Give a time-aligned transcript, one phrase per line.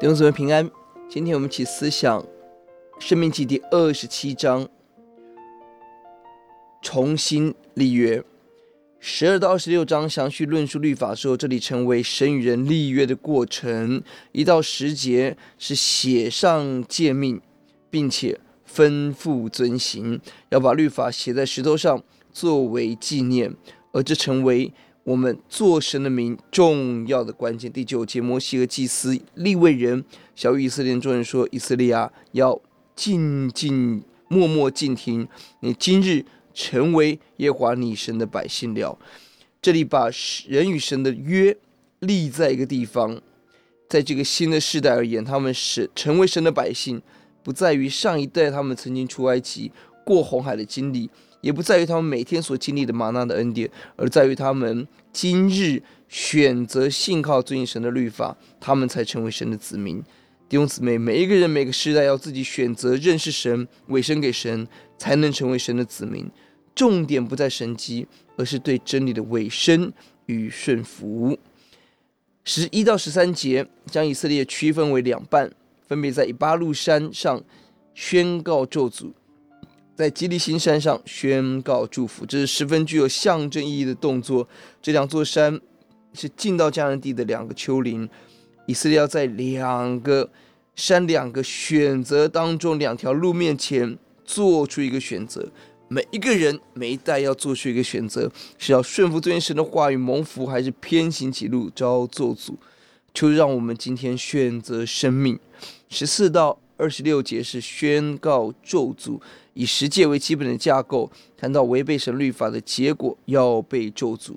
[0.00, 0.70] 弟兄姊妹平安，
[1.08, 2.22] 今天我们一起思想
[3.00, 4.68] 《申命记》第二十七章，
[6.80, 8.22] 重新立约。
[9.00, 14.00] 十二到二十六章详细论述律法之后，这里成为神与人立约的过程。
[14.30, 17.40] 一到十节是写上诫命，
[17.90, 18.38] 并且
[18.72, 22.00] 吩咐遵行，要把律法写在石头上
[22.32, 23.52] 作为纪念，
[23.90, 24.72] 而这成为。
[25.08, 27.72] 我们做神的民重要的关键。
[27.72, 30.04] 第九节，摩西和祭司立位人
[30.36, 32.60] 晓諭以色列众人说：“以色列啊，要
[32.94, 35.26] 静静默默静听，
[35.60, 38.98] 你今日成为耶华你神的百姓了。”
[39.62, 40.10] 这里把
[40.46, 41.56] 人与神的约
[42.00, 43.18] 立在一个地方，
[43.88, 47.00] 在这个新的世代而言，他们是成为神的百姓，
[47.42, 49.72] 不在于上一代他们曾经出埃及
[50.04, 51.08] 过红海的经历。
[51.40, 60.02] 也不在于他们每天所经历的吗哪的恩典，而在于他们今日选择信靠遵行神的律法，他们才成为神的子民。
[60.48, 66.30] 弟兄姊妹，每一个人每个时代要自己选择认识神、委身给神，才能成为神的子民。
[66.74, 69.92] 重点不在神迹，而是对真理的委身
[70.26, 71.38] 与顺服。
[72.44, 75.52] 十一到十三节将以色列区分为两半，
[75.86, 77.42] 分别在以巴路山上
[77.92, 79.12] 宣告咒诅。
[79.98, 84.48] 在吉利新山上宣告祝福，这是十分具有象征意义的动作。
[84.80, 85.60] 这两座山
[86.14, 88.08] 是进到迦南地的两个丘陵，
[88.66, 90.30] 以色列要在两个
[90.76, 95.50] 山、两个选择当中，两条路面前做出一个选择。
[95.88, 102.54] 每一个人、每一代要做出一个选择，是要顺服尊神的话语蒙福，还是偏行己路遭咒诅？
[103.12, 105.36] 就让我们今天选择生命。
[105.88, 109.20] 十四到二十六节是宣告咒诅。
[109.52, 114.36] 以十诫为基本的架构，谈到违背神律法的结果要被咒诅，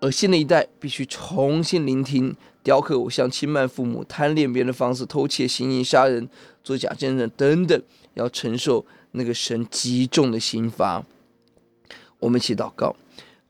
[0.00, 6.28] 而新的一代必须重新聆听，雕刻偶像、轻慢父母、贪恋别人的房子、偷窃、行淫、杀人、
[6.62, 11.02] 作假见证等等，要承受那个神极重的刑罚。
[12.18, 12.94] 我们一起祷告，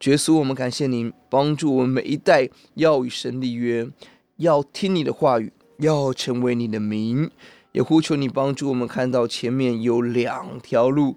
[0.05, 3.89] 耶稣，我们感谢您帮助我们每一代要与神立约，
[4.37, 7.31] 要听你的话语，要成为你的名。
[7.73, 11.17] 也呼求你帮助我们看到前面有两条路，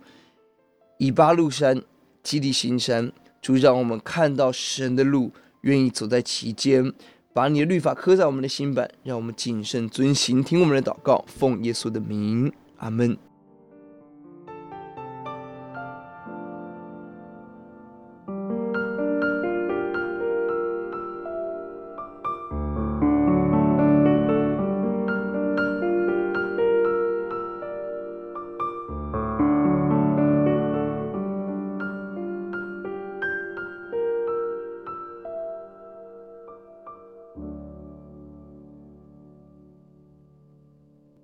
[0.97, 1.81] 以巴路山、
[2.21, 5.31] 基地行山，主让我们看到神的路，
[5.61, 6.91] 愿意走在其间，
[7.31, 10.43] 把你的律法刻在我们的心板，让我们谨慎遵行。
[10.43, 13.17] 听我们的祷告，奉耶稣的名，阿门。